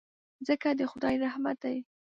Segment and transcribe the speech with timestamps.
[0.39, 1.77] مځکه د خدای رحمت دی.